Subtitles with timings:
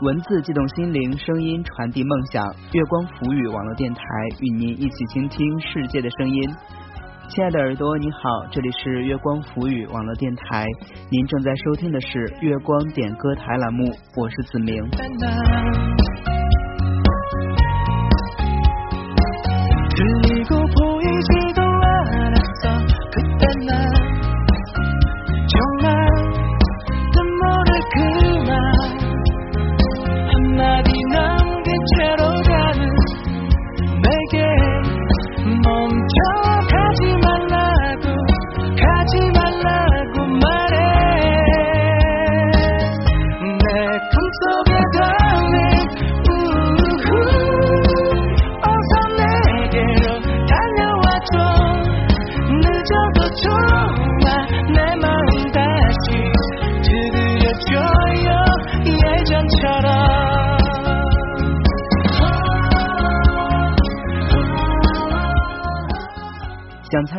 [0.00, 2.46] 文字激动心灵，声音传递梦想。
[2.72, 4.00] 月光浮语网络电台
[4.40, 6.42] 与您一起倾听世界的声音。
[7.28, 8.18] 亲爱的耳朵，你好，
[8.50, 10.64] 这里是月光浮语网络电台，
[11.10, 14.82] 您正在收听的是月光点歌台栏目，我是子明。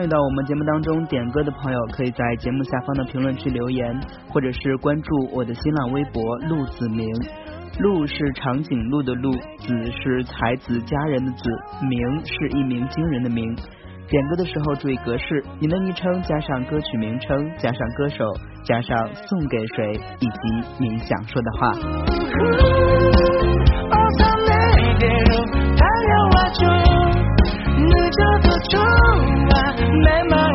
[0.09, 7.07] 到我们节目当中点歌的朋友，可以在节目下方的评论区留言，或者是关注我的新浪微博“陆子明”。
[7.79, 11.49] 陆是长颈鹿的鹿，子是才子佳人的子，
[11.87, 13.55] 明是一鸣惊人的鸣。
[14.09, 18.25] 点歌的时候注意格式，您的昵称加上歌曲名称，加上歌手，
[18.63, 23.48] 加上送给谁，以及您想说的话。
[29.91, 30.48] memory.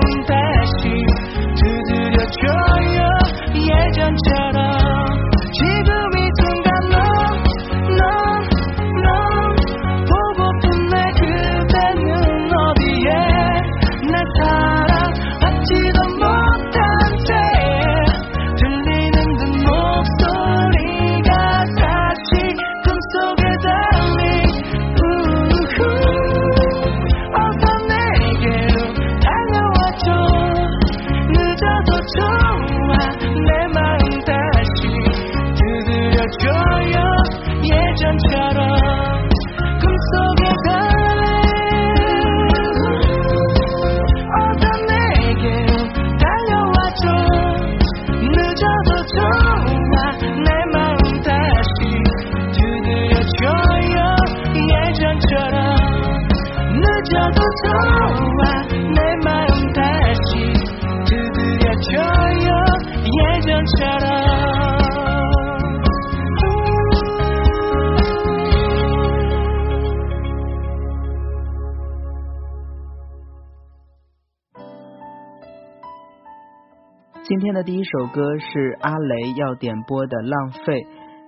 [77.65, 80.75] 第一首歌是阿雷要点播的《浪费》，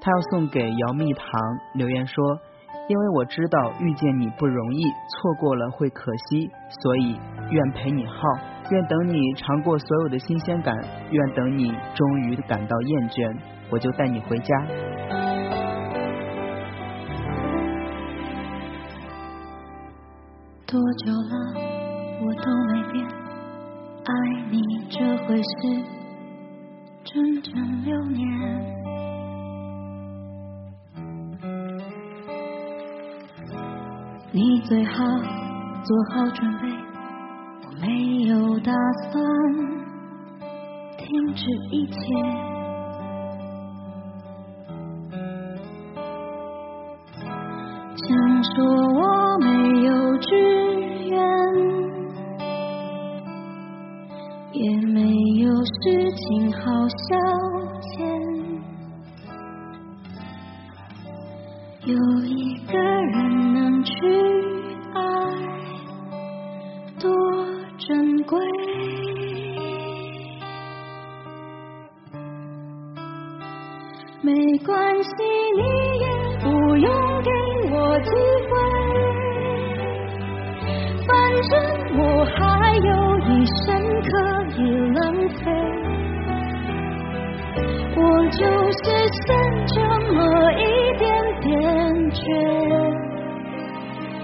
[0.03, 1.25] 他要送给姚蜜糖。
[1.73, 2.15] 留言说
[2.89, 6.51] ：“因为我知道遇见你不容易，错过了会可惜，
[6.83, 7.19] 所以
[7.51, 8.13] 愿陪你耗，
[8.71, 10.77] 愿等你尝过所有的新鲜感，
[11.11, 13.35] 愿等你终于感到厌倦，
[13.71, 14.47] 我就带你回家。”
[20.69, 21.33] 多久了，
[22.21, 23.07] 我都没变。
[24.05, 24.13] 爱
[24.51, 24.61] 你
[24.91, 25.96] 这回事，
[27.07, 28.27] 整整六年。
[34.33, 35.05] 你最好
[35.85, 36.69] 做好准备，
[37.65, 38.73] 我没有打
[39.11, 39.15] 算
[40.99, 41.97] 停止一切。
[47.97, 48.86] 想说
[83.29, 83.67] 一生
[84.03, 84.11] 可。
[84.59, 84.61] 以
[84.95, 85.43] 浪费，
[87.95, 88.01] 我
[88.31, 88.39] 就
[88.73, 88.85] 是
[89.27, 89.27] 剩
[89.67, 89.75] 这
[90.15, 90.17] 么
[90.53, 90.63] 一
[90.97, 91.05] 点
[91.43, 91.53] 点，
[92.11, 92.19] 倔，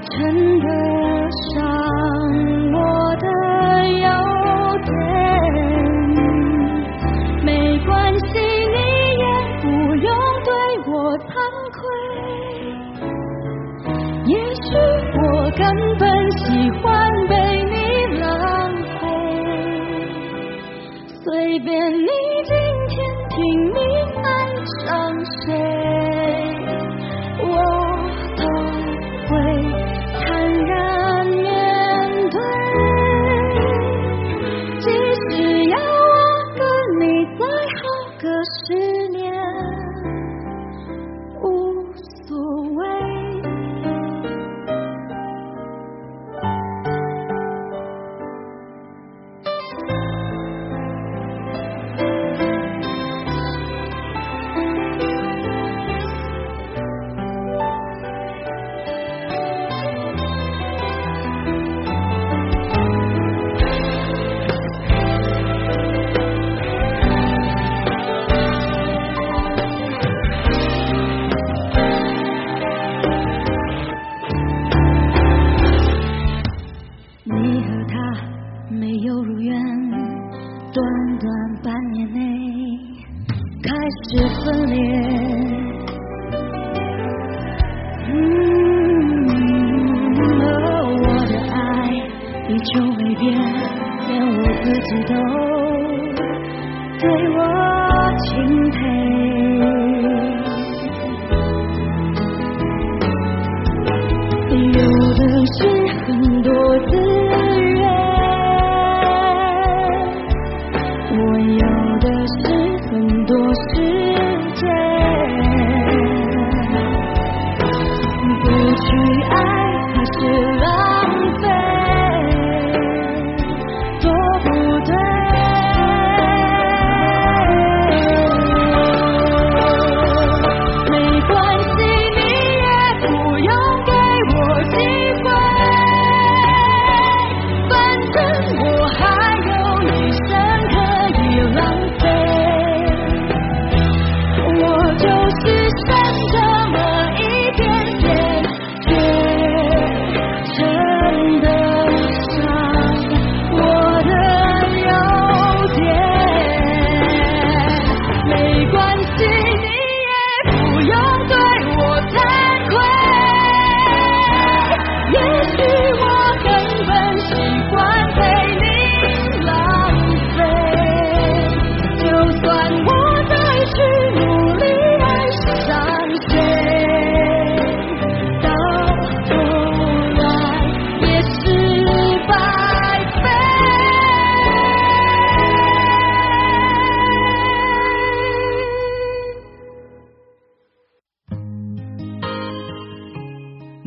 [0.09, 0.11] 真
[0.59, 0.67] 的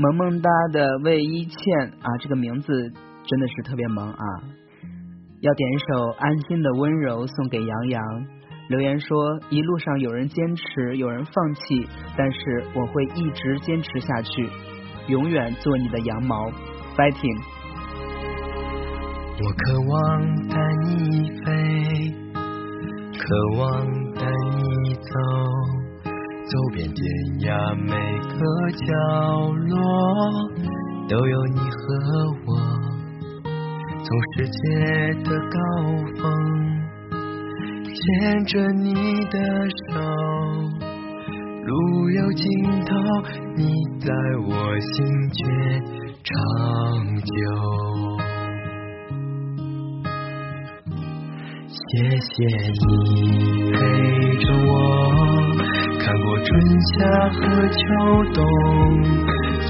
[0.06, 1.58] 萌萌哒的魏一倩
[2.04, 2.92] 啊，这个名字
[3.26, 4.24] 真的是特别萌啊！
[5.42, 8.04] 要点一首安心的温柔送给杨洋。
[8.68, 14.48] 留言说，一路上有人坚持，有人放弃，但是我会一直坚持下去，
[15.08, 16.52] 永远做你的羊毛
[16.96, 17.42] ，fighting。
[19.42, 22.14] 我渴望带你飞，
[23.18, 25.85] 渴望带你走。
[26.48, 27.02] 走遍天
[27.40, 27.90] 涯每
[28.38, 28.40] 个
[28.86, 28.94] 角
[29.66, 29.76] 落，
[31.10, 31.76] 都有你和
[32.46, 32.50] 我。
[34.04, 34.56] 从世界
[35.24, 35.58] 的高
[36.22, 36.24] 峰，
[37.90, 37.98] 牵
[38.46, 38.94] 着你
[39.32, 39.36] 的
[39.90, 39.94] 手，
[41.66, 41.72] 路
[42.12, 42.46] 有尽
[42.86, 42.94] 头，
[43.56, 43.66] 你
[44.00, 44.14] 在
[44.46, 44.94] 我心
[45.34, 45.42] 却
[46.24, 46.30] 长
[47.16, 47.28] 久。
[51.68, 51.82] 谢
[52.20, 52.36] 谢
[52.86, 53.76] 你陪
[54.38, 54.72] 着我。
[56.06, 56.48] 看过春
[56.82, 56.94] 夏
[57.32, 57.80] 和秋
[58.36, 58.46] 冬，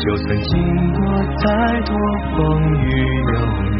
[0.01, 0.99] 就算经过
[1.37, 1.45] 再
[1.85, 1.95] 多
[2.35, 2.37] 风
[2.83, 2.85] 雨，
[3.31, 3.33] 有
[3.71, 3.79] 你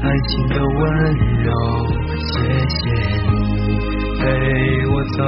[0.00, 0.82] 爱情的温
[1.42, 1.50] 柔。
[2.28, 2.32] 谢
[2.68, 2.78] 谢
[3.28, 3.34] 你
[4.20, 4.22] 陪
[4.86, 5.18] 我走，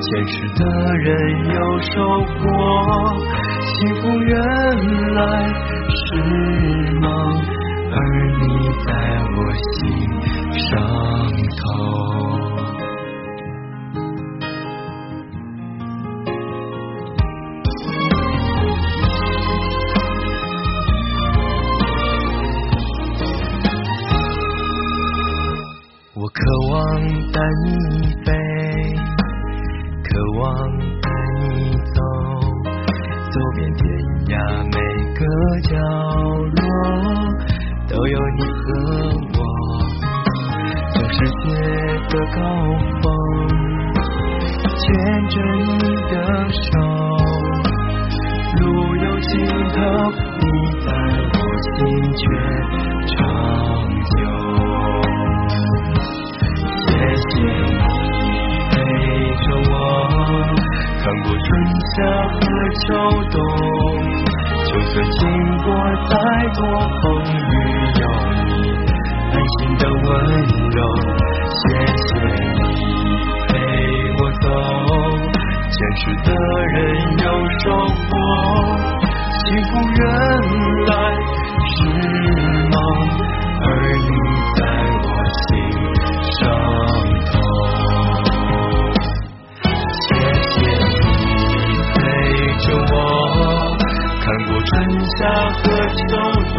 [0.00, 0.62] 坚持的
[0.98, 1.08] 人
[1.52, 1.90] 有收
[2.22, 2.32] 获。
[3.66, 4.38] 幸福原
[5.14, 5.20] 来
[5.88, 6.06] 是
[7.00, 7.10] 梦，
[7.90, 7.96] 而
[8.38, 8.42] 你
[8.86, 8.88] 在
[9.34, 9.38] 我
[9.72, 9.74] 心
[10.70, 10.70] 上
[11.56, 12.63] 头。
[26.44, 26.76] 渴望
[27.32, 27.68] 带你
[28.22, 28.28] 飞，
[30.02, 30.08] 渴
[30.38, 30.44] 望
[31.00, 31.08] 带
[31.40, 31.42] 你
[31.94, 31.96] 走，
[33.30, 33.82] 走遍天
[34.26, 34.32] 涯
[34.66, 34.76] 每
[35.14, 35.24] 个
[35.62, 35.72] 角
[36.60, 36.62] 落，
[37.88, 38.62] 都有你和
[39.32, 39.40] 我。
[40.92, 41.42] 从世界
[42.10, 42.38] 的高
[43.00, 43.04] 峰，
[44.76, 44.84] 牵
[45.30, 45.34] 着
[45.64, 45.72] 你
[46.12, 46.14] 的
[46.60, 46.76] 手，
[48.60, 48.62] 路
[48.96, 49.32] 有尽
[49.72, 49.80] 头，
[50.40, 50.44] 你
[50.84, 50.86] 在
[51.32, 51.36] 我
[51.72, 51.74] 心
[52.12, 52.22] 却
[53.16, 53.16] 长
[54.04, 54.12] 久。
[61.04, 61.46] 看过春
[61.92, 62.00] 夏
[62.32, 62.40] 和
[62.80, 62.86] 秋
[63.30, 63.36] 冬，
[64.64, 65.20] 就算经
[65.58, 65.66] 过
[66.08, 66.14] 再
[66.54, 66.58] 多
[67.02, 67.52] 风雨，
[68.00, 68.02] 有
[68.46, 68.48] 你
[69.30, 70.02] 安心的温
[70.70, 70.80] 柔。
[71.52, 72.56] 谢谢你
[73.48, 73.52] 陪
[74.16, 74.48] 我走，
[75.68, 76.32] 坚持的
[76.72, 76.74] 人
[77.18, 78.08] 有收获，
[79.44, 80.00] 幸福原
[80.86, 80.90] 来
[81.68, 81.76] 是
[82.70, 82.74] 梦，
[83.60, 83.62] 而
[84.00, 84.08] 你
[84.56, 84.58] 在
[85.04, 85.06] 我
[94.74, 95.62] 春夏和
[95.94, 96.02] 秋
[96.56, 96.58] 冬，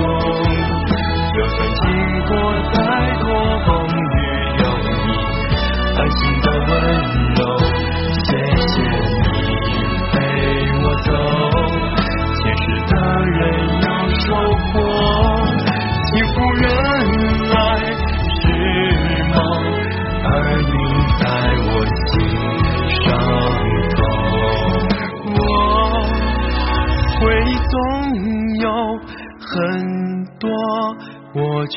[1.33, 1.83] 就算经
[2.27, 2.31] 过
[2.71, 2.79] 再
[3.19, 3.27] 多
[3.65, 3.67] 风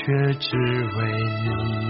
[0.09, 1.05] 却只为
[1.45, 1.88] 你。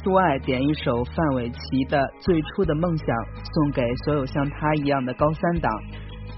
[0.00, 3.06] X Y 点一首范玮琪的《最初的梦想》，
[3.52, 5.70] 送给所有像他一样的高三党。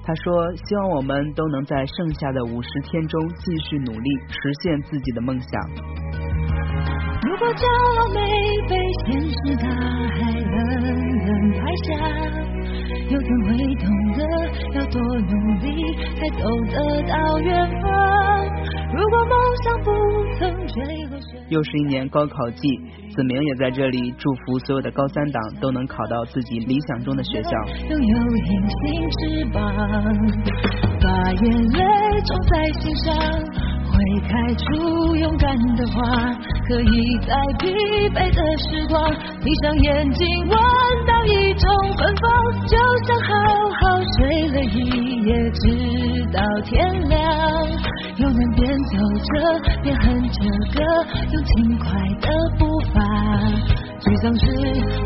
[0.03, 5.63] 他说：“希望我们都能在剩下的五十天中继续努力，实现自己的梦想。”
[7.23, 7.63] 如果骄
[8.03, 8.19] 傲没
[8.67, 8.75] 被
[9.07, 10.59] 现实大海冷
[11.23, 11.95] 冷拍下，
[13.15, 13.87] 又怎会懂
[14.19, 14.27] 得
[14.75, 15.71] 要多努力
[16.19, 16.75] 才走得
[17.07, 17.87] 到远方？
[18.93, 19.91] 如果梦想不
[20.39, 21.17] 曾坠落
[21.49, 22.69] 又是一年高考季，
[23.15, 27.51] 子明也在这里祝福所有的高三党都能考到自己理想中的学校。
[27.91, 29.61] 拥有隐形翅膀，
[31.01, 33.15] 把眼泪种在心上，
[33.85, 33.95] 会
[34.29, 36.35] 开出勇敢的花，
[36.69, 37.69] 可以在疲
[38.15, 40.57] 惫的时光，闭上眼睛闻
[41.07, 42.31] 到一种芬芳，
[42.67, 43.31] 就像好
[43.81, 45.63] 好睡了一夜，直
[46.33, 47.21] 到天亮。
[48.19, 49.33] 又能边走着
[49.83, 50.39] 边哼着
[50.73, 50.81] 歌，
[51.33, 51.87] 用轻快
[52.21, 52.27] 的
[52.59, 53.01] 步伐。
[54.01, 54.43] 沮丧时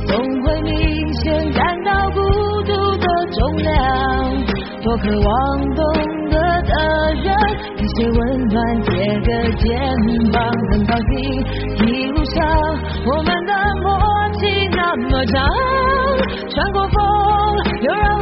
[0.06, 2.21] 总会明显感到孤
[2.62, 3.66] 独的重量。
[4.83, 5.28] 多渴望
[5.75, 5.83] 懂
[6.30, 6.73] 得的
[7.25, 7.26] 人，
[7.76, 8.18] 给些温
[8.49, 8.90] 暖，贴
[9.21, 9.66] 个肩
[10.33, 10.35] 膀。
[10.71, 11.11] 很高兴
[11.87, 12.35] 一路上
[13.04, 13.52] 我们的
[13.83, 13.87] 默
[14.38, 15.35] 契那么长，
[16.49, 16.95] 穿过风
[17.83, 18.16] 又绕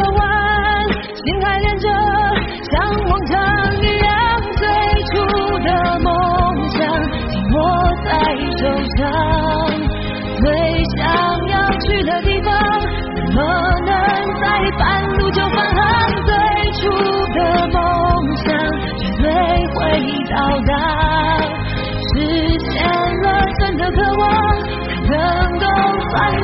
[26.15, 26.44] 够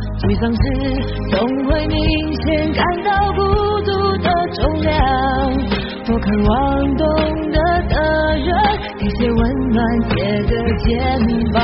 [0.21, 0.61] 沮丧时
[1.31, 1.97] 总会明
[2.45, 3.41] 显感到孤
[3.81, 3.89] 独
[4.21, 4.93] 的重量，
[6.05, 7.05] 多渴望懂
[7.49, 7.57] 得
[7.89, 7.95] 的
[8.37, 8.53] 人。
[8.99, 10.13] 给些温暖，借
[10.43, 10.89] 个肩
[11.51, 11.59] 膀，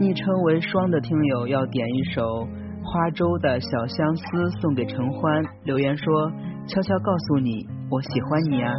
[0.00, 2.46] 昵称为霜的听友要点一首
[2.84, 4.22] 花粥的小相思
[4.60, 6.30] 送给陈欢，留言说：
[6.68, 8.72] 悄悄告诉你，我喜欢你呀。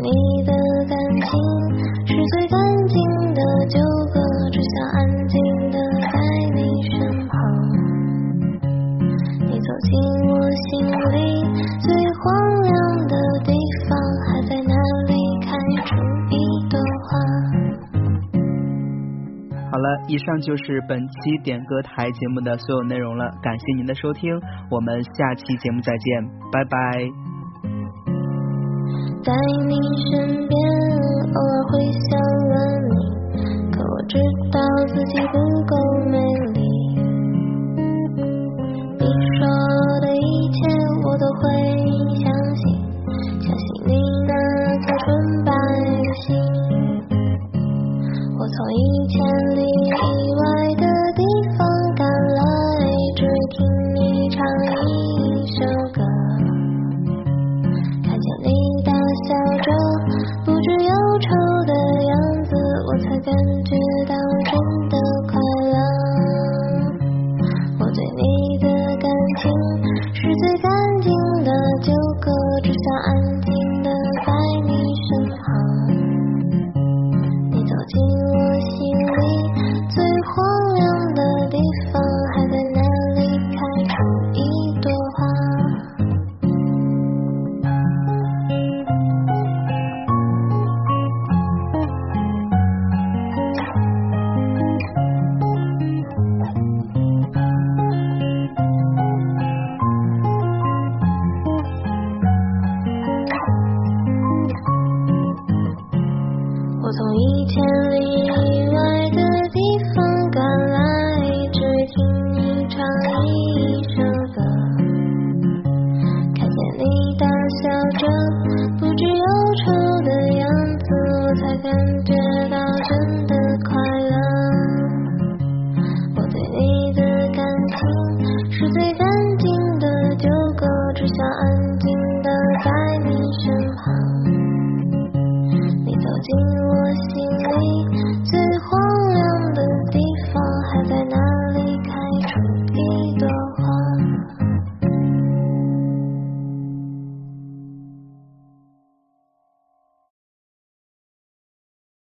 [0.00, 0.52] 你的
[0.86, 1.30] 感情
[2.06, 2.96] 是最干净
[3.34, 3.78] 的纠
[4.14, 4.20] 葛
[4.52, 5.36] 只想安静
[5.70, 6.16] 的在
[6.54, 7.34] 你身旁
[9.46, 9.90] 你走进
[10.28, 10.32] 我
[10.70, 11.16] 心里
[11.80, 12.26] 最荒
[12.62, 12.72] 凉
[13.08, 13.52] 的地
[13.88, 14.74] 方还在那
[15.06, 15.48] 里开
[15.84, 15.96] 出
[16.30, 16.34] 一
[16.70, 17.08] 朵花。
[19.70, 27.27] 好了以上就是本期点歌台节目的所有内容了感谢您的收听我们下期节目再见拜拜。
[29.28, 29.34] 在
[29.68, 29.76] 你
[30.10, 30.56] 身边，
[31.34, 31.72] 偶尔会
[32.08, 32.56] 想问
[32.88, 32.96] 你，
[33.70, 34.16] 可我知
[34.50, 35.36] 道自己不
[35.66, 36.16] 够美
[36.54, 36.57] 丽。